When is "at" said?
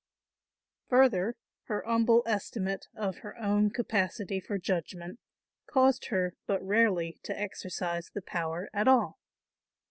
8.73-8.87